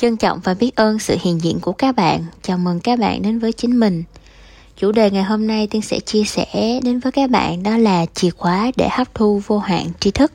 [0.00, 2.24] Trân trọng và biết ơn sự hiện diện của các bạn.
[2.42, 4.04] Chào mừng các bạn đến với chính mình.
[4.76, 8.06] Chủ đề ngày hôm nay Tiên sẽ chia sẻ đến với các bạn đó là
[8.06, 10.32] chìa khóa để hấp thu vô hạn tri thức.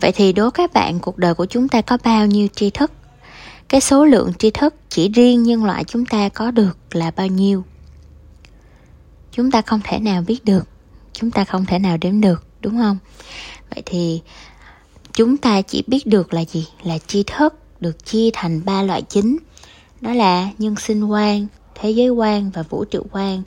[0.00, 2.92] Vậy thì đố các bạn cuộc đời của chúng ta có bao nhiêu tri thức?
[3.68, 7.26] Cái số lượng tri thức chỉ riêng nhân loại chúng ta có được là bao
[7.26, 7.64] nhiêu?
[9.32, 10.68] Chúng ta không thể nào biết được,
[11.12, 12.98] chúng ta không thể nào đếm được, đúng không?
[13.70, 14.20] Vậy thì
[15.12, 16.68] chúng ta chỉ biết được là gì?
[16.82, 19.36] Là tri thức được chia thành ba loại chính.
[20.00, 23.42] Đó là nhân sinh quan thế giới quan và vũ trụ quan.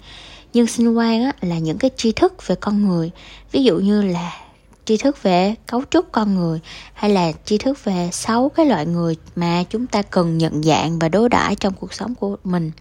[0.53, 3.11] Nhân sinh quan á, là những cái tri thức về con người.
[3.51, 4.37] Ví dụ như là
[4.85, 6.59] tri thức về cấu trúc con người
[6.93, 10.99] hay là tri thức về sáu cái loại người mà chúng ta cần nhận dạng
[10.99, 12.71] và đối đãi trong cuộc sống của mình.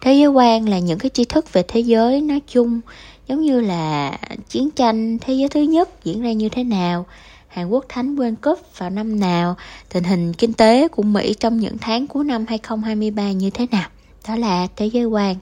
[0.00, 2.80] Thế giới quan là những cái tri thức về thế giới nói chung
[3.28, 7.06] giống như là chiến tranh thế giới thứ nhất diễn ra như thế nào
[7.52, 9.56] Hàn Quốc thắng World Cup vào năm nào,
[9.88, 13.88] tình hình kinh tế của Mỹ trong những tháng cuối năm 2023 như thế nào.
[14.28, 15.36] Đó là thế giới quan.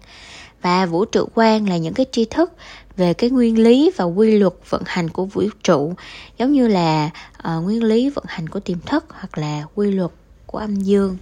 [0.63, 2.53] Và vũ trụ quan là những cái tri thức
[2.97, 5.95] về cái nguyên lý và quy luật vận hành của vũ trụ
[6.39, 10.11] giống như là uh, nguyên lý vận hành của tiềm thức hoặc là quy luật
[10.47, 11.17] của âm dương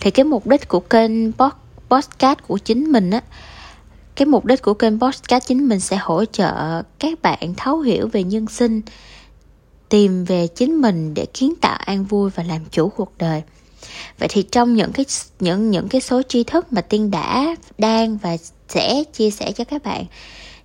[0.00, 1.32] thì cái mục đích của kênh
[1.90, 3.20] podcast của chính mình á
[4.14, 8.08] cái mục đích của kênh podcast chính mình sẽ hỗ trợ các bạn thấu hiểu
[8.08, 8.80] về nhân sinh
[9.94, 13.42] tìm về chính mình để kiến tạo an vui và làm chủ cuộc đời.
[14.18, 15.04] Vậy thì trong những cái,
[15.40, 18.36] những những cái số tri thức mà tiên đã đang và
[18.68, 20.04] sẽ chia sẻ cho các bạn,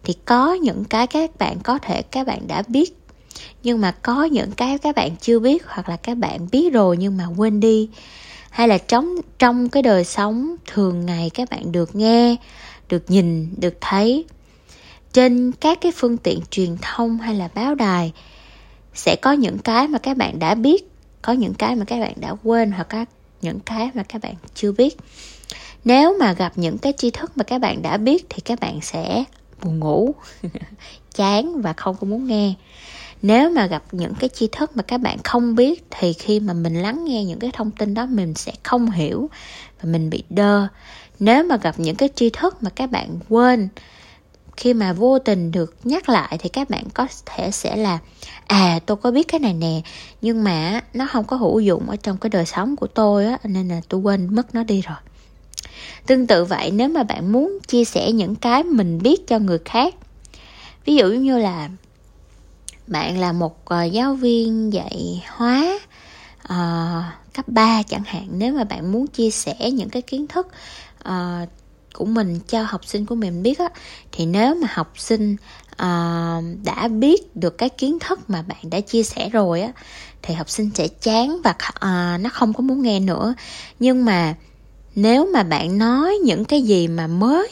[0.04, 2.98] thì có những cái các bạn có thể, các bạn đã biết.
[3.64, 6.98] Nhưng mà có những cái các bạn chưa biết hoặc là các bạn biết rồi
[6.98, 7.90] nhưng mà quên đi.
[8.50, 12.36] Hay là trong trong cái đời sống thường ngày các bạn được nghe,
[12.90, 14.26] được nhìn, được thấy.
[15.14, 18.12] Trên các cái phương tiện truyền thông hay là báo đài
[19.00, 22.14] sẽ có những cái mà các bạn đã biết, có những cái mà các bạn
[22.16, 23.10] đã quên hoặc các,
[23.42, 24.98] những cái mà các bạn chưa biết.
[25.86, 28.82] Nếu mà gặp những cái tri thức mà các bạn đã biết thì các bạn
[28.82, 29.24] sẽ
[29.64, 30.16] buồn ngủ,
[31.16, 32.54] chán và không có muốn nghe.
[33.22, 36.54] Nếu mà gặp những cái tri thức mà các bạn không biết thì khi mà
[36.54, 39.30] mình lắng nghe những cái thông tin đó, mình sẽ không hiểu
[39.82, 40.68] và mình bị đơ.
[41.20, 43.70] Nếu mà gặp những cái tri thức mà các bạn quên
[44.60, 48.00] khi mà vô tình được nhắc lại thì các bạn có thể sẽ là
[48.48, 49.82] à tôi có biết cái này nè
[50.22, 53.38] nhưng mà nó không có hữu dụng ở trong cái đời sống của tôi á
[53.44, 54.98] nên là tôi quên mất nó đi rồi.
[56.06, 59.60] Tương tự vậy nếu mà bạn muốn chia sẻ những cái mình biết cho người
[59.66, 59.96] khác
[60.86, 61.70] ví dụ như là
[62.88, 65.80] bạn là một ờ, giáo viên dạy hóa
[66.44, 70.48] uh, cấp 3 chẳng hạn nếu mà bạn muốn chia sẻ những cái kiến thức
[71.10, 71.50] uh,
[72.00, 73.70] của mình cho học sinh của mình biết á
[74.12, 75.36] thì nếu mà học sinh
[75.72, 79.72] uh, đã biết được cái kiến thức mà bạn đã chia sẻ rồi á
[80.22, 83.34] thì học sinh sẽ chán và uh, nó không có muốn nghe nữa.
[83.80, 84.36] Nhưng mà
[84.96, 87.50] nếu mà bạn nói những cái gì mà mới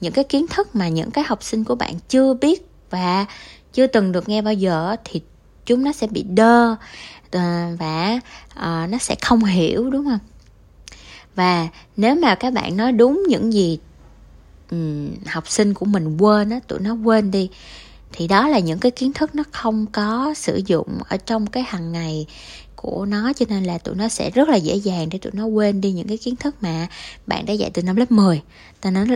[0.00, 3.26] những cái kiến thức mà những cái học sinh của bạn chưa biết và
[3.72, 5.20] chưa từng được nghe bao giờ thì
[5.66, 6.76] chúng nó sẽ bị đơ
[7.30, 8.20] ờ, và
[8.56, 10.29] uh, nó sẽ không hiểu đúng không?
[11.34, 13.78] Và nếu mà các bạn nói đúng những gì
[14.70, 17.50] um, học sinh của mình quên á tụi nó quên đi
[18.12, 21.62] thì đó là những cái kiến thức nó không có sử dụng ở trong cái
[21.66, 22.26] hàng ngày
[22.76, 25.44] của nó cho nên là tụi nó sẽ rất là dễ dàng để tụi nó
[25.44, 26.88] quên đi những cái kiến thức mà
[27.26, 28.42] bạn đã dạy từ năm lớp 10
[28.80, 29.06] ta nói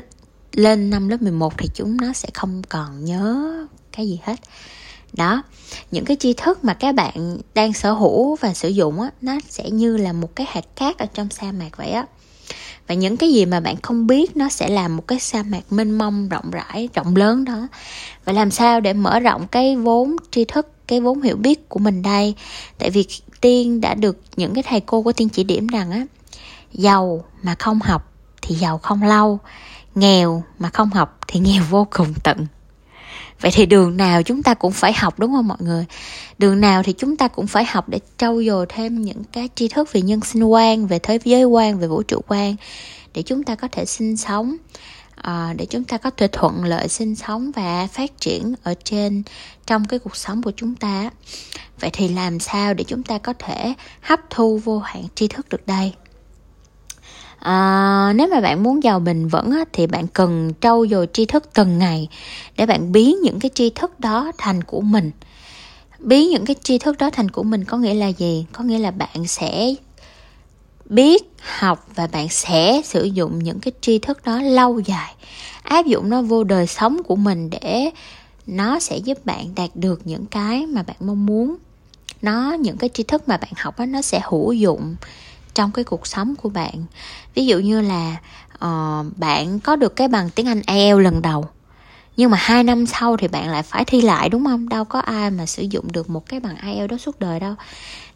[0.53, 3.53] lên năm lớp 11 thì chúng nó sẽ không còn nhớ
[3.92, 4.36] cái gì hết
[5.16, 5.42] đó,
[5.91, 9.32] những cái tri thức mà các bạn đang sở hữu và sử dụng á, nó
[9.48, 12.06] sẽ như là một cái hạt cát ở trong sa mạc vậy á.
[12.86, 15.62] Và những cái gì mà bạn không biết nó sẽ làm một cái sa mạc
[15.70, 17.69] mênh mông, rộng rãi, rộng lớn đó.
[18.24, 21.78] Và làm sao để mở rộng cái vốn tri thức, cái vốn hiểu biết của
[21.78, 22.34] mình đây?
[22.78, 23.06] Tại vì
[23.41, 26.06] tiên đã được những cái thầy cô của tiên chỉ điểm rằng á,
[26.72, 29.38] giàu mà không học thì giàu không lâu,
[29.94, 32.47] nghèo mà không học thì nghèo vô cùng tận
[33.41, 35.84] vậy thì đường nào chúng ta cũng phải học đúng không mọi người?
[36.39, 39.69] Đường nào thì chúng ta cũng phải học để trau dồi thêm những cái tri
[39.69, 42.57] thức về nhân sinh quan về thế giới quan về vũ trụ quan
[43.15, 44.57] để chúng ta có thể sinh sống
[45.16, 49.22] à, để chúng ta có thể thuận lợi sinh sống và phát triển ở trên
[49.66, 51.10] trong cái cuộc sống của chúng ta.
[51.80, 55.48] Vậy thì làm sao để chúng ta có thể hấp thu vô hạn tri thức
[55.48, 55.92] được đây?
[57.44, 61.24] À, nếu mà bạn muốn giàu bền vững á, thì bạn cần trau dồi tri
[61.26, 62.08] thức từng ngày
[62.56, 65.10] để bạn biến những cái tri thức đó thành của mình.
[65.98, 68.46] Biến những cái tri thức đó thành của mình có nghĩa là gì?
[68.52, 69.74] Có nghĩa là bạn sẽ
[70.84, 75.14] biết học và bạn sẽ sử dụng những cái tri thức đó lâu dài.
[75.62, 77.91] Áp dụng nó vô đời sống của mình để
[78.46, 81.56] nó sẽ giúp bạn đạt được những cái mà bạn mong muốn.
[82.22, 84.96] Nó những cái tri thức mà bạn học đó, nó sẽ hữu dụng
[85.54, 86.84] trong cái cuộc sống của bạn.
[87.34, 88.16] Ví dụ như là
[88.54, 91.48] uh, bạn có được cái bằng tiếng anh IELTS lần đầu
[92.16, 94.68] nhưng mà hai năm sau thì bạn lại phải thi lại đúng không?
[94.68, 97.54] Đâu có ai mà sử dụng được một cái bằng IELTS đó suốt đời đâu.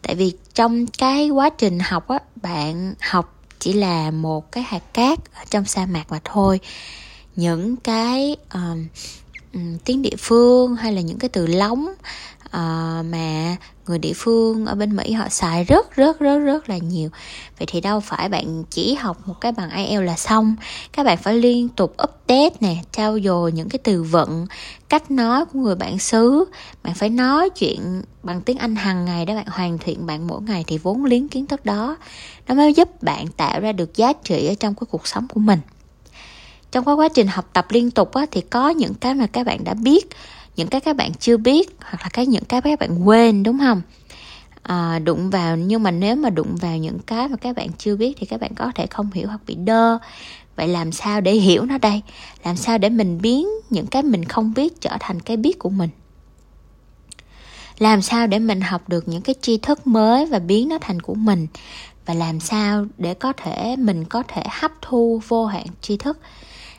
[0.01, 4.93] Tại vì trong cái quá trình học á bạn học chỉ là một cái hạt
[4.93, 6.59] cát ở trong sa mạc mà thôi.
[7.35, 8.77] Những cái uh,
[9.85, 11.93] tiếng địa phương hay là những cái từ lóng
[12.49, 13.55] uh, mà
[13.87, 17.09] người địa phương ở bên Mỹ họ xài rất rất rất rất là nhiều.
[17.59, 20.55] Vậy thì đâu phải bạn chỉ học một cái bằng IELTS là xong.
[20.91, 24.47] Các bạn phải liên tục update nè trao dồi những cái từ vựng
[24.89, 26.45] cách nói của người bản xứ.
[26.83, 30.41] Bạn phải nói chuyện bằng tiếng Anh hàng ngày để bạn hoàn thiện bạn mỗi
[30.41, 31.97] ngày thì vốn liếng kiến thức đó.
[32.47, 35.39] Nó mới giúp bạn tạo ra được giá trị ở trong cái cuộc sống của
[35.39, 35.59] mình.
[36.71, 39.63] Trong quá trình học tập liên tục á, thì có những cái mà các bạn
[39.63, 40.09] đã biết
[40.59, 43.59] những cái các bạn chưa biết hoặc là cái những cái các bạn quên đúng
[43.59, 43.81] không?
[44.63, 47.95] À, đụng vào nhưng mà nếu mà đụng vào những cái mà các bạn chưa
[47.95, 49.97] biết thì các bạn có thể không hiểu hoặc bị đơ.
[50.55, 52.01] Vậy làm sao để hiểu nó đây?
[52.43, 55.69] Làm sao để mình biến những cái mình không biết trở thành cái biết của
[55.69, 55.89] mình?
[57.77, 61.01] Làm sao để mình học được những cái tri thức mới và biến nó thành
[61.01, 61.47] của mình?
[62.05, 66.19] Và làm sao để có thể mình có thể hấp thu vô hạn tri thức?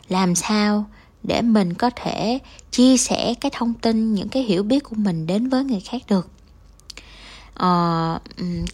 [0.08, 0.84] Làm sao
[1.22, 2.38] để mình có thể
[2.70, 6.02] chia sẻ cái thông tin những cái hiểu biết của mình đến với người khác
[6.08, 6.28] được.
[7.54, 8.18] Ờ,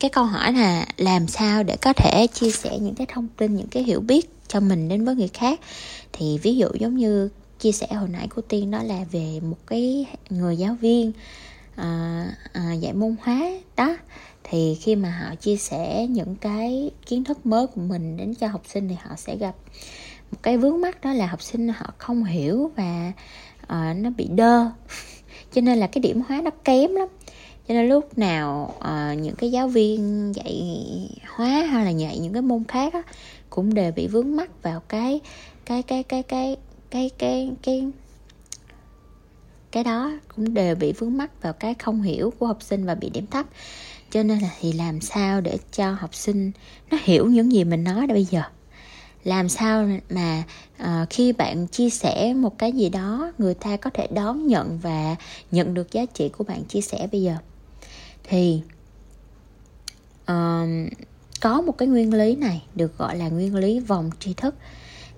[0.00, 3.56] cái câu hỏi là làm sao để có thể chia sẻ những cái thông tin
[3.56, 5.60] những cái hiểu biết cho mình đến với người khác?
[6.12, 7.28] Thì ví dụ giống như
[7.60, 11.12] chia sẻ hồi nãy của tiên đó là về một cái người giáo viên
[11.74, 13.96] à, à, dạy môn hóa đó.
[14.44, 18.48] Thì khi mà họ chia sẻ những cái kiến thức mới của mình đến cho
[18.48, 19.54] học sinh thì họ sẽ gặp
[20.30, 23.12] một cái vướng mắt đó là học sinh họ không hiểu và
[23.62, 24.66] uh, nó bị đơ.
[25.52, 27.08] Cho nên là cái điểm hóa nó kém lắm.
[27.68, 30.62] Cho nên lúc nào uh, những cái giáo viên dạy
[31.28, 33.02] hóa hay là dạy những cái môn khác á,
[33.50, 35.20] cũng đều bị vướng mắt vào cái
[35.64, 36.56] cái cái cái cái
[36.90, 37.90] cái cái cái
[39.72, 42.94] cái đó cũng đều bị vướng mắt vào cái không hiểu của học sinh và
[42.94, 43.46] bị điểm thấp.
[44.10, 46.52] Cho nên là thì làm sao để cho học sinh
[46.90, 48.42] nó hiểu những gì mình nói đã bây giờ?
[49.26, 50.42] Làm sao mà
[50.76, 54.78] à, khi bạn chia sẻ một cái gì đó người ta có thể đón nhận
[54.78, 55.16] và
[55.50, 57.36] nhận được giá trị của bạn chia sẻ bây giờ?
[58.24, 58.60] Thì
[60.24, 60.66] à,
[61.40, 64.54] có một cái nguyên lý này được gọi là nguyên lý vòng tri thức.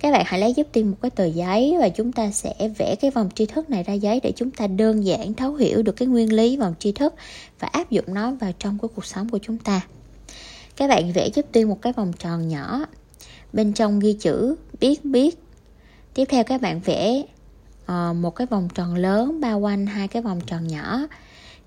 [0.01, 2.97] Các bạn hãy lấy giúp tiên một cái tờ giấy và chúng ta sẽ vẽ
[3.01, 5.97] cái vòng tri thức này ra giấy để chúng ta đơn giản thấu hiểu được
[5.97, 7.15] cái nguyên lý vòng tri thức
[7.61, 9.81] và áp dụng nó vào trong cái cuộc sống của chúng ta.
[10.77, 12.87] Các bạn vẽ giúp tiên một cái vòng tròn nhỏ
[13.59, 15.39] bên trong ghi chữ biết biết.
[16.15, 17.23] Tiếp theo các bạn vẽ
[17.83, 21.01] uh, một cái vòng tròn lớn bao quanh hai cái vòng tròn nhỏ.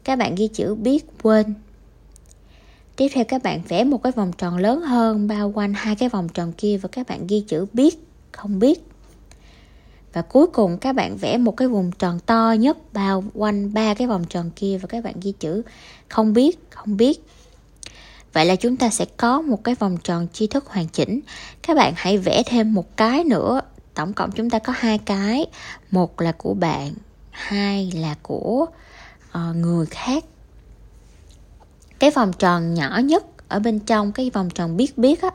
[0.03, 1.53] Các bạn ghi chữ biết quên.
[2.95, 6.09] Tiếp theo các bạn vẽ một cái vòng tròn lớn hơn bao quanh hai cái
[6.09, 8.83] vòng tròn kia và các bạn ghi chữ biết không biết.
[10.13, 13.93] Và cuối cùng các bạn vẽ một cái vùng tròn to nhất bao quanh ba
[13.93, 15.61] cái vòng tròn kia và các bạn ghi chữ
[16.07, 17.23] không biết không biết.
[18.33, 21.19] Vậy là chúng ta sẽ có một cái vòng tròn tri thức hoàn chỉnh.
[21.62, 23.62] Các bạn hãy vẽ thêm một cái nữa.
[23.94, 25.45] Tổng cộng chúng ta có hai cái.
[25.92, 26.94] Một là của bạn,
[27.31, 28.66] hai là của
[29.38, 30.24] uh, người khác.
[32.00, 35.30] Cái vòng tròn nhỏ nhất ở bên trong cái vòng tròn biết biết á,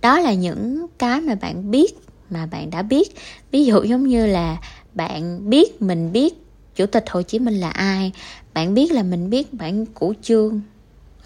[0.00, 1.94] đó là những cái mà bạn biết
[2.30, 3.16] mà bạn đã biết.
[3.50, 4.56] Ví dụ giống như là
[4.94, 6.34] bạn biết mình biết
[6.74, 8.12] chủ tịch hồ chí minh là ai
[8.54, 10.60] bạn biết là mình biết bản củ chương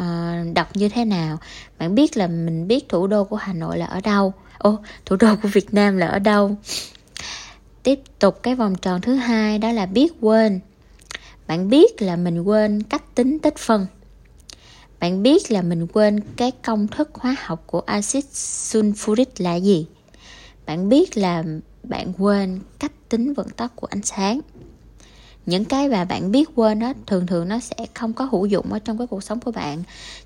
[0.03, 1.39] uh, đọc như thế nào?
[1.79, 4.33] Bạn biết là mình biết thủ đô của hà nội là ở đâu?
[4.59, 6.57] Ô thủ đô của việt nam là ở đâu?
[7.83, 10.61] Tiếp tục cái vòng tròn thứ hai đó là biết quên.
[11.47, 13.87] Bạn biết là mình quên cách tính tích phân.
[15.01, 19.87] Bạn biết là mình quên cái công thức hóa học của axit sulfuric là gì?
[20.67, 21.45] Bạn biết là
[21.83, 24.41] bạn quên cách tính vận tốc của ánh sáng
[25.47, 28.73] những cái mà bạn biết quên đó thường thường nó sẽ không có hữu dụng
[28.73, 29.83] ở trong cái cuộc sống của bạn.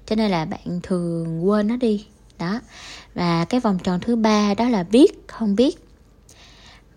[0.06, 2.06] Cho nên là bạn thường quên nó đi.
[2.38, 2.60] Đó.
[3.14, 5.84] Và cái vòng tròn thứ ba đó là biết, không biết.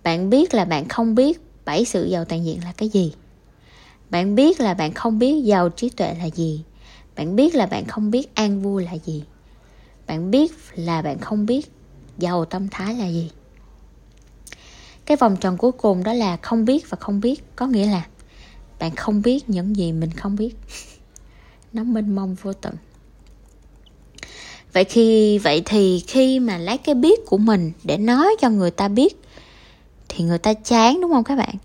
[0.04, 3.14] Bạn biết là bạn không biết bảy sự giàu toàn diện là cái gì.
[4.10, 6.64] Bạn biết là bạn không biết giàu trí tuệ là gì.
[7.16, 9.24] Bạn biết là bạn không biết an vui là gì.
[10.08, 11.72] Bạn biết là bạn không biết
[12.18, 13.32] giàu tâm thái là gì.
[15.06, 17.44] Cái vòng tròn cuối cùng đó là không biết và không biết.
[17.56, 18.06] Có nghĩa là
[18.80, 20.56] bạn không biết những gì mình không biết.
[21.74, 22.74] Nó mênh mông vô tận.
[24.74, 28.72] Vậy khi vậy thì khi mà lấy cái biết của mình để nói cho người
[28.72, 29.22] ta biết
[30.10, 31.56] thì người ta chán đúng không các bạn?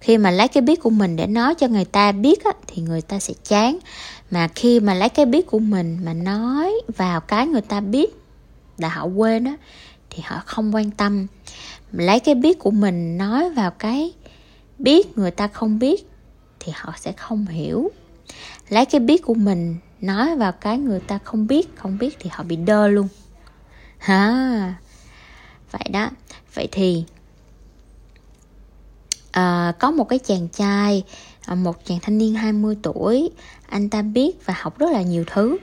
[0.00, 2.82] Khi mà lấy cái biết của mình để nói cho người ta biết á, thì
[2.82, 3.78] người ta sẽ chán.
[4.30, 8.16] Mà khi mà lấy cái biết của mình mà nói vào cái người ta biết
[8.78, 9.56] là họ quên á
[10.10, 11.26] thì họ không quan tâm.
[11.92, 14.12] Lấy cái biết của mình nói vào cái
[14.78, 16.06] biết người ta không biết
[16.66, 17.90] thì họ sẽ không hiểu.
[18.68, 22.30] Lấy cái biết của mình nói vào cái người ta không biết không biết thì
[22.32, 23.08] họ bị đơ luôn.
[23.98, 24.74] Ha.
[25.70, 26.10] Vậy đó.
[26.54, 27.04] Vậy thì
[29.30, 31.04] à, có một cái chàng trai
[31.46, 33.30] ờ, một chàng thanh niên 20 tuổi
[33.68, 35.56] anh ta biết và học rất là nhiều thứ.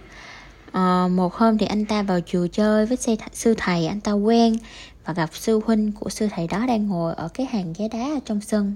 [0.72, 2.98] À, một hôm thì anh ta vào chùa chơi với
[3.34, 4.58] sư thầy anh ta quen
[5.06, 8.00] và gặp sư huynh của sư thầy đó đang ngồi ở cái hàng ghế đá
[8.00, 8.76] ở trong sân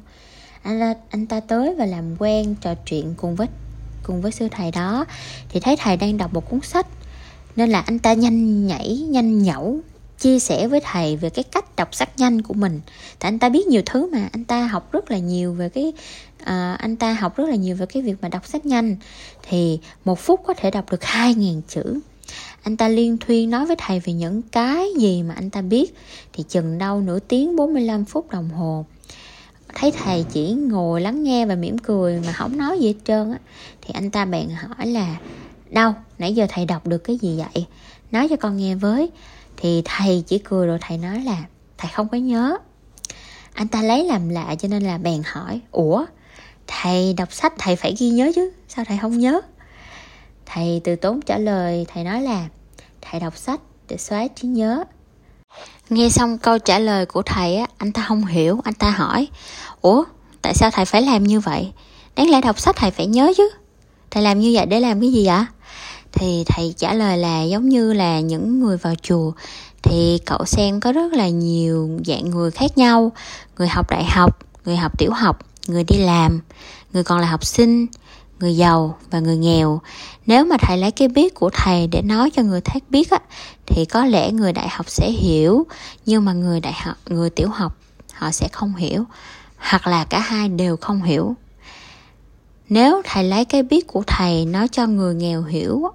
[0.64, 3.48] anh ta, anh ta tới và làm quen trò chuyện cùng với
[4.04, 5.06] cùng với sư thầy đó.
[5.50, 6.88] Thì thấy thầy đang đọc một cuốn sách
[7.56, 9.80] nên là anh ta nhanh nhảy nhanh nhẩu
[10.20, 12.80] chia sẻ với thầy về cái cách đọc sách nhanh của mình.
[13.20, 15.94] Tại anh ta biết nhiều thứ mà anh ta học rất là nhiều về cái
[16.44, 18.96] à, anh ta học rất là nhiều về cái việc mà đọc sách nhanh.
[19.50, 22.00] Thì một phút có thể đọc được hai ngàn chữ.
[22.64, 25.96] Anh ta liên thuyên nói với thầy về những cái gì mà anh ta biết.
[26.34, 28.86] Thì chừng đâu nửa tiếng 45 phút đồng hồ
[29.80, 33.32] thấy thầy chỉ ngồi lắng nghe và mỉm cười mà không nói gì hết trơn
[33.32, 33.38] á,
[33.82, 35.18] thì anh ta bèn hỏi là,
[35.70, 37.66] đâu, nãy giờ thầy đọc được cái gì vậy?
[38.12, 39.10] Nói cho con nghe với.
[39.58, 41.44] Thì thầy chỉ cười rồi thầy nói là,
[41.78, 42.58] thầy không có nhớ.
[43.54, 46.06] Anh ta lấy làm lạ cho nên là bèn hỏi, ủa,
[46.68, 48.52] thầy đọc sách thầy phải ghi nhớ chứ?
[48.68, 49.42] Sao thầy không nhớ?
[50.46, 52.48] Thầy từ tốn trả lời, thầy nói là,
[53.02, 54.84] thầy đọc sách để xóa trí nhớ
[55.90, 59.28] nghe xong câu trả lời của thầy á, anh ta không hiểu, anh ta hỏi,
[59.82, 60.04] ủa,
[60.42, 61.72] tại sao thầy phải làm như vậy?
[62.16, 63.50] Đáng lẽ đọc sách thầy phải nhớ chứ.
[64.12, 65.48] Thầy làm như vậy để làm cái gì ạ
[66.20, 69.32] thì thầy trả lời là giống như là những người vào chùa,
[69.84, 73.12] thì cậu xem có rất là nhiều dạng người khác nhau,
[73.58, 76.42] người học đại học, người học tiểu học, người đi làm,
[76.94, 77.86] người còn là học sinh,
[78.40, 79.82] người giàu và người nghèo
[80.28, 83.20] nếu mà thầy lấy cái biết của thầy để nói cho người khác biết á,
[83.66, 85.66] thì có lẽ người đại học sẽ hiểu,
[86.06, 87.78] nhưng mà người đại học, người tiểu học,
[88.14, 89.04] họ sẽ không hiểu,
[89.58, 91.36] hoặc là cả hai đều không hiểu.
[92.70, 95.88] Nếu thầy lấy cái biết của thầy nói cho người nghèo hiểu,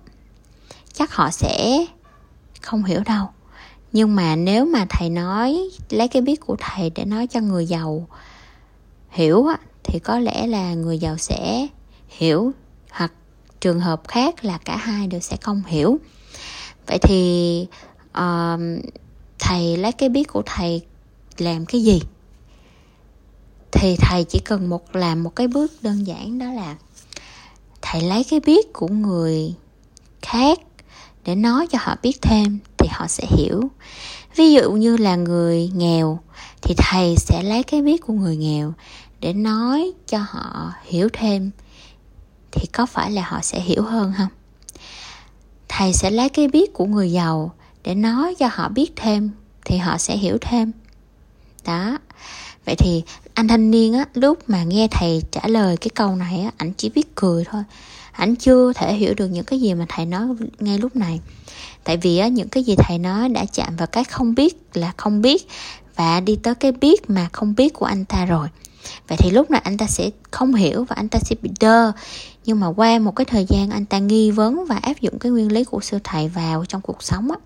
[0.93, 1.87] chắc họ sẽ
[2.63, 3.27] không hiểu đâu.
[3.93, 7.67] Nhưng mà nếu mà thầy nói, lấy cái biết của thầy để nói cho người
[7.67, 8.07] giàu
[9.11, 9.47] hiểu
[9.83, 11.67] thì có lẽ là người giàu sẽ
[12.09, 12.53] hiểu
[12.91, 13.13] hoặc
[13.63, 15.99] trường hợp khác là cả hai đều sẽ không hiểu.
[16.87, 17.67] Vậy thì
[18.19, 18.61] uh,
[19.39, 20.83] thầy lấy cái biết của thầy
[21.39, 22.01] làm cái gì?
[23.73, 26.77] Thì thầy chỉ cần một làm một cái bước đơn giản đó là
[27.83, 29.55] thầy lấy cái biết của người
[30.23, 30.59] khác
[31.25, 33.63] để nói cho họ biết thêm thì họ sẽ hiểu.
[34.37, 36.19] Ví dụ như là người nghèo
[36.63, 38.73] thì thầy sẽ lấy cái biết của người nghèo
[39.21, 41.51] để nói cho họ hiểu thêm
[42.53, 44.29] thì có phải là họ sẽ hiểu hơn không?
[45.69, 47.53] Thầy sẽ lấy cái biết của người giàu
[47.85, 49.31] để nói cho họ biết thêm
[49.65, 50.73] thì họ sẽ hiểu thêm.
[51.65, 51.99] Đó.
[52.67, 53.03] Vậy thì
[53.35, 56.73] anh thanh niên á, lúc mà nghe thầy trả lời cái câu này á, ảnh
[56.77, 57.63] chỉ biết cười thôi.
[58.13, 60.29] Ảnh chưa thể hiểu được những cái gì mà thầy nói
[60.61, 61.21] ngay lúc này.
[61.85, 64.93] Tại vì á, những cái gì thầy nói đã chạm vào cái không biết là
[64.97, 65.49] không biết
[65.97, 68.49] và đi tới cái biết mà không biết của anh ta rồi.
[69.09, 71.93] Vậy thì lúc này anh ta sẽ không hiểu và anh ta sẽ bị đơ
[72.45, 75.33] nhưng mà qua một cái thời gian anh ta nghi vấn và áp dụng cái
[75.33, 77.37] nguyên lý của sư thầy vào trong cuộc sống á,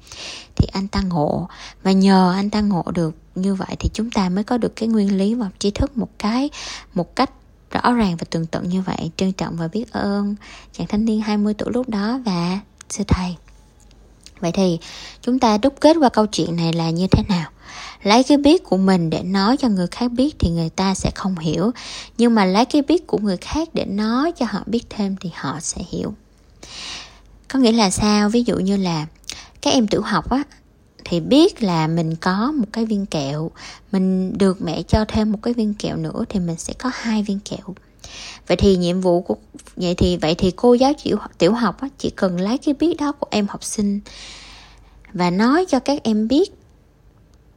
[0.57, 1.49] thì anh ta ngộ.
[1.83, 4.89] Và nhờ anh ta ngộ được như vậy thì chúng ta mới có được cái
[4.89, 6.51] nguyên lý và tri thức một cái,
[6.95, 7.31] một cách
[7.71, 9.11] rõ ràng và tường tận như vậy.
[9.17, 10.35] Trân trọng và biết ơn
[10.73, 13.37] chàng thanh niên 20 tuổi lúc đó và sư thầy
[14.41, 14.79] vậy thì,
[15.23, 17.51] chúng ta đúc kết qua câu chuyện này là như thế nào?
[18.03, 21.11] Lấy cái biết của mình để nói cho người khác biết thì người ta sẽ
[21.15, 21.71] không hiểu.
[22.19, 25.31] Nhưng mà lấy cái biết của người khác để nói cho họ biết thêm thì
[25.35, 26.15] họ sẽ hiểu.
[27.49, 28.29] Có nghĩa là sao?
[28.29, 29.07] Ví dụ như là,
[29.63, 30.43] các em tiểu học á,
[31.05, 33.51] thì biết là mình có một cái viên kẹo.
[33.93, 37.23] Mình được mẹ cho thêm một cái viên kẹo nữa thì mình sẽ có hai
[37.23, 37.75] viên kẹo
[38.47, 39.37] vậy thì nhiệm vụ của
[39.77, 42.97] vậy thì vậy thì cô giáo tiểu tiểu học á, chỉ cần lấy cái biết
[42.99, 44.01] đó của em học sinh
[45.13, 46.53] và nói cho các em biết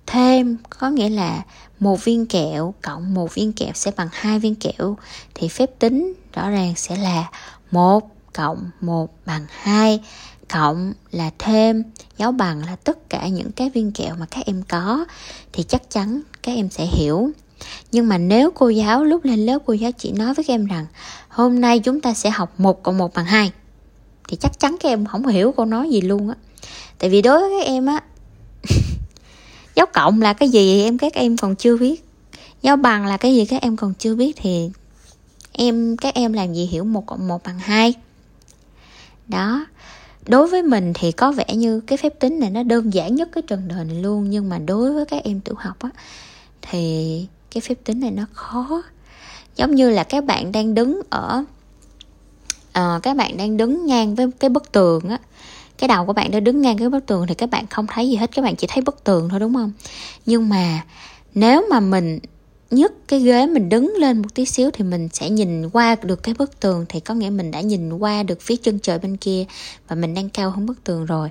[0.08, 1.44] thêm có nghĩa là
[1.80, 4.98] một viên kẹo cộng một viên kẹo sẽ bằng hai viên kẹo
[5.34, 7.30] thì phép tính rõ ràng sẽ là
[7.72, 10.00] một cộng một bằng hai
[10.50, 11.84] cộng là thêm
[12.18, 15.06] dấu bằng là tất cả những cái viên kẹo mà các em có.
[15.54, 17.30] Thì chắc chắn các em sẽ hiểu
[17.92, 20.66] nhưng mà nếu cô giáo, lúc lên lớp cô giáo chỉ nói với các em
[20.66, 20.86] rằng,
[21.30, 23.52] hôm nay chúng ta sẽ học một cộng một bằng hai,
[24.28, 26.36] thì chắc chắn các em không hiểu cô nói gì luôn á.
[27.00, 28.04] Tại vì đối với các em á
[29.76, 32.06] dấu cộng là cái gì em các em còn chưa biết.
[32.62, 34.70] Dấu bằng là cái gì các em còn chưa biết thì
[35.52, 37.94] em, các em làm gì hiểu một cộng một bằng hai.
[39.28, 39.66] Đó.
[40.28, 43.30] Đối với mình thì có vẻ như cái phép tính này nó đơn giản nhất
[43.32, 45.90] cái trần đời này luôn, nhưng mà đối với các em tiểu học á,
[46.62, 48.84] thì cái phép tính này nó khó.
[49.56, 51.44] Giống như là các bạn đang đứng ở
[52.80, 55.18] uh, các bạn đang đứng ngang với cái bức tường á.
[55.78, 58.10] Cái đầu của bạn đã đứng ngang cái bức tường thì các bạn không thấy
[58.10, 59.72] gì hết các bạn chỉ thấy bức tường thôi đúng không?
[60.26, 60.84] Nhưng mà
[61.34, 62.20] nếu mà mình
[62.72, 66.24] nhấc cái ghế mình đứng lên một tí xíu thì mình sẽ nhìn qua được
[66.24, 69.18] cái bức tường thì có nghĩa mình đã nhìn qua được phía chân trời bên
[69.18, 69.46] kia
[69.88, 71.30] và mình đang cao hơn bức tường rồi.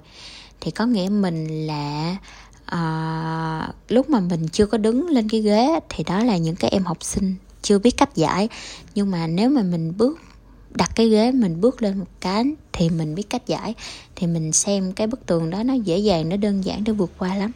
[0.60, 2.16] Thì có nghĩa mình là
[2.70, 6.70] à, lúc mà mình chưa có đứng lên cái ghế thì đó là những cái
[6.70, 8.48] em học sinh chưa biết cách giải.
[8.94, 10.18] Nhưng mà nếu mà mình bước
[10.74, 13.74] đặt cái ghế mình bước lên một cái thì mình biết cách giải.
[14.16, 17.10] Thì mình xem cái bức tường đó nó dễ dàng nó đơn giản để vượt
[17.18, 17.52] qua lắm.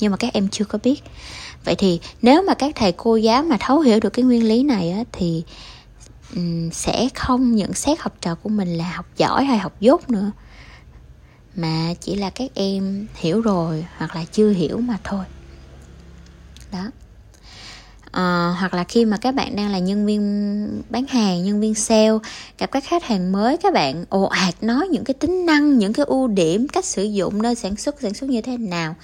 [0.00, 1.02] Nhưng mà các em chưa có biết.
[1.64, 4.62] Vậy thì nếu mà các thầy cô giáo mà thấu hiểu được cái nguyên lý
[4.62, 5.42] này á, thì
[6.34, 10.10] um, sẽ không nhận xét học trò của mình là học giỏi hay học dốt
[10.10, 10.30] nữa
[11.56, 15.24] mà chỉ là các em hiểu rồi hoặc là chưa hiểu mà thôi.
[16.72, 16.90] Đó.
[18.10, 21.74] À, hoặc là khi mà các bạn đang là nhân viên bán hàng nhân viên
[21.74, 22.18] sale
[22.58, 25.92] gặp các khách hàng mới các bạn ồ ạt nói những cái tính năng những
[25.92, 28.94] cái ưu điểm cách sử dụng nơi sản xuất sản xuất như thế nào.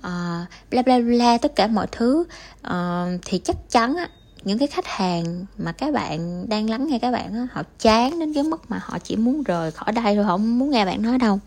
[0.00, 2.24] À, bla bla bla tất cả mọi thứ.
[2.62, 4.08] À, thì chắc chắn á,
[4.44, 8.18] những cái khách hàng mà các bạn đang lắng nghe các bạn á, họ chán
[8.18, 10.84] đến cái mức mà họ chỉ muốn rời khỏi đây rồi họ không muốn nghe
[10.84, 11.40] bạn nói đâu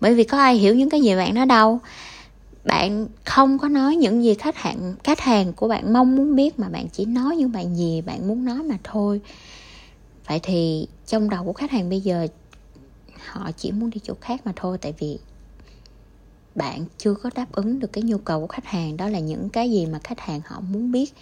[0.00, 1.80] bởi vì có ai hiểu những cái gì bạn nói đâu.
[2.64, 6.58] Bạn không có nói những gì khách hàng khách hàng của bạn mong muốn biết,
[6.58, 9.20] mà bạn chỉ nói những bạn gì bạn muốn nói mà thôi.
[10.26, 12.26] Vậy thì trong đầu của khách hàng bây giờ,
[13.26, 15.18] họ chỉ muốn đi chỗ khác mà thôi, tại vì
[16.54, 18.96] bạn chưa có đáp ứng được cái nhu cầu của khách hàng.
[18.96, 21.14] Đó là những cái gì mà khách hàng họ muốn biết.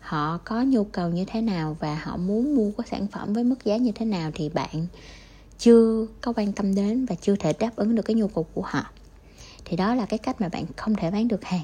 [0.00, 3.44] Họ có nhu cầu như thế nào và họ muốn mua cái sản phẩm với
[3.44, 4.86] mức giá như thế nào thì bạn
[5.58, 8.62] chưa có quan tâm đến và chưa thể đáp ứng được cái nhu cầu của
[8.62, 8.86] họ.
[9.64, 11.62] Thì đó là cái cách mà bạn không thể bán được hàng.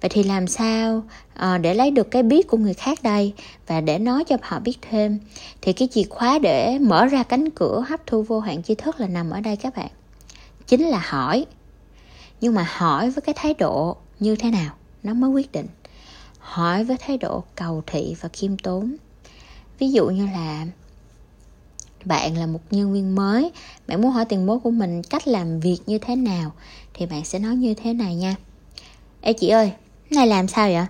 [0.00, 1.02] Vậy thì làm sao
[1.34, 3.34] à, để lấy được cái biết của người khác đây
[3.66, 5.18] và để nói cho họ biết thêm?
[5.60, 9.00] Thì cái chìa khóa để mở ra cánh cửa hấp thu vô hạn tri thức
[9.00, 9.90] là nằm ở đây các bạn.
[10.66, 11.46] Chính là hỏi.
[12.40, 15.66] Nhưng mà hỏi với cái thái độ như thế nào nó mới quyết định.
[16.38, 18.96] Hỏi với thái độ cầu thị và khiêm tốn.
[19.78, 20.66] Ví dụ như là
[22.04, 23.50] bạn là một nhân viên mới.
[23.86, 26.52] Bạn muốn hỏi tiền bối của mình cách làm việc như thế nào,
[26.94, 28.36] thì bạn sẽ nói như thế này nha.
[29.20, 29.72] Ê, chị ơi,
[30.10, 30.86] này làm sao vậy?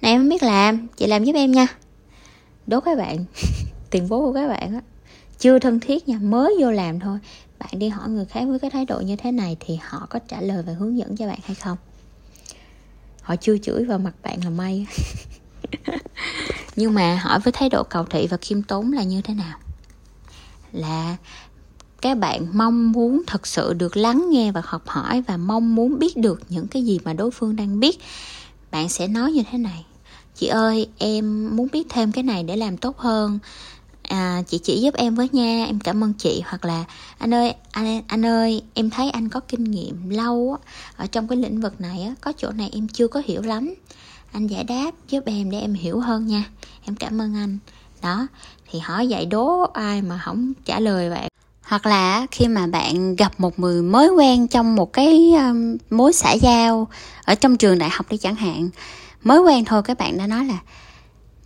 [0.00, 0.86] Này, em không biết làm.
[0.96, 1.66] Chị làm giúp em nha.
[2.66, 3.24] Đố các bạn.
[3.90, 4.80] Tiền bố của các bạn á,
[5.38, 7.18] chưa thân thiết nha, mới vô làm thôi.
[7.58, 10.18] Bạn đi hỏi người khác với cái thái độ như thế này thì họ có
[10.18, 11.76] trả lời và hướng dẫn cho bạn hay không?
[13.22, 14.86] Họ chưa chửi vào mặt bạn là may
[16.76, 19.58] nhưng mà hỏi với thái độ cầu thị và khiêm tốn là như thế nào?
[20.72, 21.16] Là
[22.00, 25.98] các bạn mong muốn thật sự được lắng nghe và học hỏi và mong muốn
[25.98, 27.98] biết được những cái gì mà đối phương đang biết.
[28.70, 29.84] Bạn sẽ nói như thế này.
[30.34, 33.38] Chị ơi em muốn biết thêm cái này để làm tốt hơn.
[34.02, 36.42] À, chị chỉ giúp em với nha em cảm ơn chị.
[36.46, 36.84] Hoặc là
[37.18, 41.28] anh ơi anh anh ơi em thấy anh có kinh nghiệm lâu á, ở trong
[41.28, 43.74] cái lĩnh vực này á, có chỗ này em chưa có hiểu lắm.
[44.32, 46.44] Anh giải đáp giúp em để em hiểu hơn nha.
[46.84, 47.58] Em cảm ơn anh.
[48.02, 48.26] Đó
[48.70, 51.28] thì hỏi dạy đố ai mà không trả lời bạn.
[51.62, 56.12] Hoặc là khi mà bạn gặp một người mới quen trong một cái um, mối
[56.12, 56.88] xã giao
[57.24, 58.70] ở trong trường đại học đi chẳng hạn.
[59.22, 60.58] Mới quen thôi các bạn đã nói là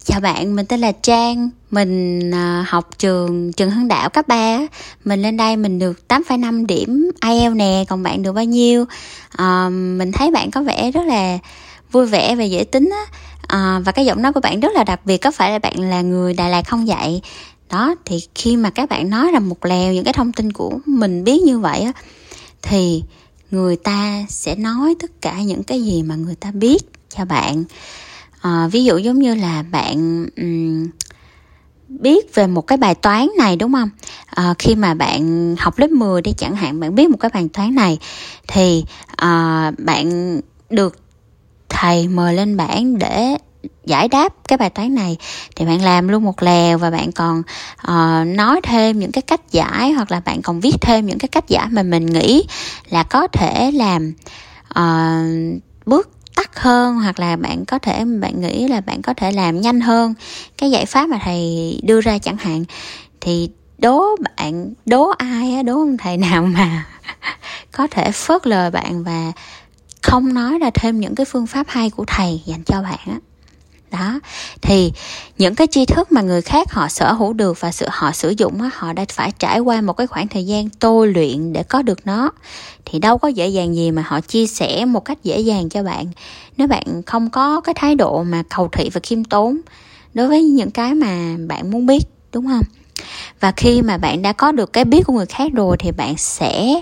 [0.04, 4.58] chào bạn mình tên là trang mình uh, học trường trường hưng đạo cấp 3
[5.04, 8.82] mình lên đây mình được 8,5 điểm IELTS nè còn bạn được bao nhiêu?
[9.42, 11.38] Uh, mình thấy bạn có vẻ rất là
[11.92, 13.04] vui vẻ và dễ tính á
[13.48, 15.80] à, và cái giọng nói của bạn rất là đặc biệt có phải là bạn
[15.80, 17.22] là người đà lạt không vậy?
[17.70, 20.78] Đó thì khi mà các bạn nói ra một lèo những cái thông tin của
[20.86, 21.92] mình biết như vậy á
[22.62, 23.02] thì
[23.50, 26.78] người ta sẽ nói tất cả những cái gì mà người ta biết
[27.16, 27.64] cho bạn.
[28.40, 30.86] À, ví dụ giống như là bạn um,
[31.88, 33.90] biết về một cái bài toán này đúng không?
[34.26, 37.48] À, khi mà bạn học lớp 10 đi chẳng hạn bạn biết một cái bài
[37.52, 37.98] toán này
[38.48, 38.84] thì
[39.16, 41.03] à, bạn được
[41.74, 43.36] thầy mời lên bảng để
[43.84, 45.16] giải đáp cái bài toán này.
[45.56, 47.42] Thì bạn làm luôn một lèo và bạn còn
[47.88, 51.28] uh, nói thêm những cái cách giải hoặc là bạn còn viết thêm những cái
[51.28, 52.44] cách giải mà mình nghĩ
[52.90, 54.12] là có thể làm
[54.78, 59.32] uh, bước tắt hơn hoặc là bạn có thể bạn nghĩ là bạn có thể
[59.32, 60.14] làm nhanh hơn
[60.58, 62.64] cái giải pháp mà thầy đưa ra chẳng hạn.
[63.20, 64.04] Thì đố
[64.36, 66.86] bạn đố ai á đố ông thầy nào mà
[67.72, 69.32] có thể phớt lờ bạn và
[70.04, 73.18] không nói ra thêm những cái phương pháp hay của thầy dành cho bạn á.
[73.90, 74.20] Đó
[74.62, 74.92] thì
[75.38, 78.34] những cái tri thức mà người khác họ sở hữu được và sự họ sử
[78.36, 81.62] dụng á, họ đã phải trải qua một cái khoảng thời gian tôi luyện để
[81.62, 82.30] có được nó.
[82.84, 85.82] Thì đâu có dễ dàng gì mà họ chia sẻ một cách dễ dàng cho
[85.82, 86.06] bạn.
[86.56, 89.60] Nếu bạn không có cái thái độ mà cầu thị và khiêm tốn
[90.14, 92.64] đối với những cái mà bạn muốn biết đúng không?
[93.40, 96.16] Và khi mà bạn đã có được cái biết của người khác rồi thì bạn
[96.16, 96.80] sẽ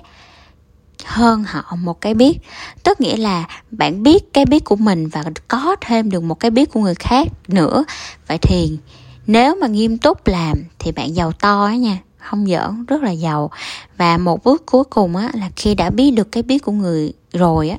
[1.05, 2.39] hơn họ một cái biết.
[2.83, 6.51] Tức nghĩa là bạn biết cái biết của mình và có thêm được một cái
[6.51, 7.85] biết của người khác nữa.
[8.29, 8.79] Vậy thì
[9.27, 13.11] nếu mà nghiêm túc làm thì bạn giàu to á nha, không giỡn, rất là
[13.11, 13.51] giàu.
[13.97, 17.13] Và một bước cuối cùng á là khi đã biết được cái biết của người
[17.33, 17.79] rồi á,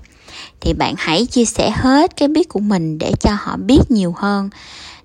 [0.61, 4.13] thì bạn hãy chia sẻ hết cái biết của mình để cho họ biết nhiều
[4.17, 4.49] hơn.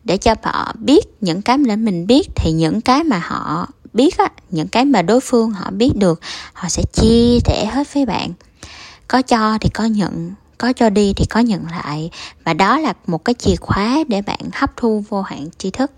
[0.04, 4.18] Để cho họ biết những cái mà mình biết thì những cái mà họ biết
[4.18, 6.20] á, những cái mà đối phương họ biết được,
[6.52, 8.32] họ sẽ chia sẻ hết với bạn.
[9.08, 12.10] Có cho thì có nhận, có cho đi thì có nhận lại.
[12.44, 15.90] Và đó là một cái chìa khóa để bạn hấp thu vô hạn tri thức.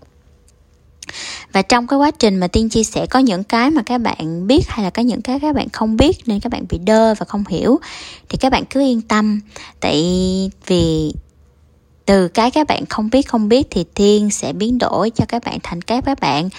[1.53, 4.47] Và trong cái quá trình mà tiên chia sẻ có những cái mà các bạn
[4.47, 7.15] biết hay là có những cái các bạn không biết nên các bạn bị đơ
[7.15, 7.79] và không hiểu,
[8.29, 9.39] thì các bạn cứ yên tâm.
[9.79, 9.95] Tại
[10.67, 11.13] vì
[12.05, 15.43] từ cái các bạn không biết không biết thì tiên sẽ biến đổi cho các
[15.45, 16.49] bạn thành cái các bạn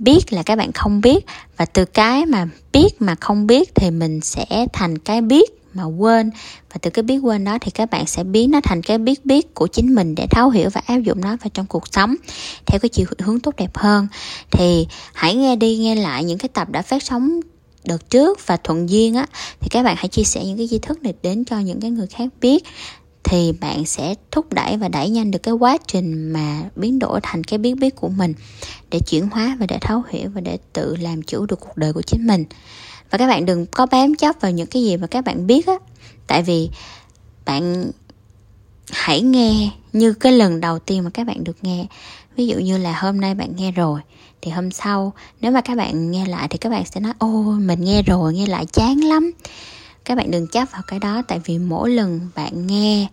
[0.00, 1.26] biết là các bạn không biết.
[1.56, 5.84] Và từ cái mà biết mà không biết thì mình sẽ thành cái biết mà
[5.84, 6.30] quên.
[6.72, 9.26] Và từ cái biết quên đó thì các bạn sẽ biến nó thành cái biết
[9.26, 12.14] biết của chính mình để thấu hiểu và áp dụng nó vào trong cuộc sống
[12.66, 14.06] theo cái chiều hướng tốt đẹp hơn.
[14.50, 17.40] Thì hãy nghe đi, nghe lại những cái tập đã phát sóng
[17.84, 19.26] đợt trước và thuận duyên á,
[19.60, 21.90] thì các bạn hãy chia sẻ những cái tri thức này đến cho những cái
[21.90, 22.64] người khác biết
[23.30, 27.20] thì bạn sẽ thúc đẩy và đẩy nhanh được cái quá trình mà biến đổi
[27.22, 28.34] thành cái biết biết của mình
[28.90, 31.92] để chuyển hóa và để thấu hiểu và để tự làm chủ được cuộc đời
[31.92, 32.44] của chính mình.
[33.10, 35.66] Và các bạn đừng có bám chấp vào những cái gì mà các bạn biết
[35.66, 35.74] á.
[36.26, 36.70] Tại vì
[37.44, 37.90] bạn
[38.90, 41.86] hãy nghe như cái lần đầu tiên mà các bạn được nghe.
[42.36, 44.00] Ví dụ như là hôm nay bạn nghe rồi,
[44.42, 47.42] thì hôm sau nếu mà các bạn nghe lại thì các bạn sẽ nói ô
[47.42, 49.32] mình nghe rồi, nghe lại chán lắm
[50.10, 53.08] các bạn đừng chấp vào cái đó, tại vì mỗi lần bạn nghe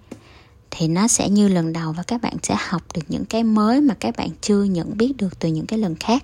[0.72, 3.82] thì nó sẽ như lần đầu và các bạn sẽ học được những cái mới
[3.82, 6.24] mà các bạn chưa nhận biết được từ những cái lần khác,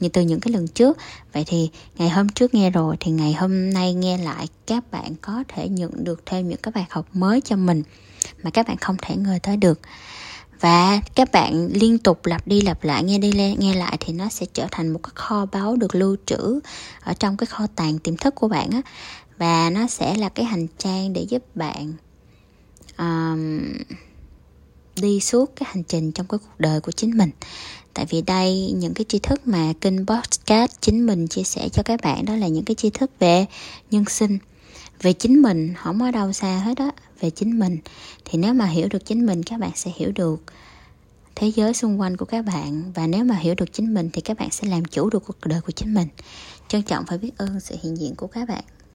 [0.00, 0.98] như từ những cái lần trước.
[1.32, 5.14] Vậy thì ngày hôm trước nghe rồi thì ngày hôm nay nghe lại, các bạn
[5.20, 7.82] có thể nhận được thêm những cái bài học mới cho mình
[8.42, 9.80] mà các bạn không thể ngờ tới được.
[10.60, 14.28] Và các bạn liên tục lặp đi lặp lại, nghe đi nghe lại thì nó
[14.28, 16.60] sẽ trở thành một cái kho báu được lưu trữ
[17.00, 18.80] ở trong cái kho tàng tiềm thức của bạn á
[19.42, 21.92] và nó sẽ là cái hành trang để giúp bạn
[22.98, 23.72] um,
[25.00, 27.30] đi suốt cái hành trình trong cái cuộc đời của chính mình.
[27.94, 31.82] Tại vì đây những cái tri thức mà kênh podcast chính mình chia sẻ cho
[31.82, 33.46] các bạn đó là những cái tri thức về
[33.90, 34.38] nhân sinh
[35.02, 37.78] về chính mình không ở đâu xa hết á về chính mình.
[38.24, 40.42] Thì nếu mà hiểu được chính mình các bạn sẽ hiểu được
[41.34, 42.92] thế giới xung quanh của các bạn.
[42.94, 45.46] Và nếu mà hiểu được chính mình thì các bạn sẽ làm chủ được cuộc
[45.46, 46.08] đời của chính mình.
[46.68, 48.64] Trân trọng phải biết ơn sự hiện diện của các bạn.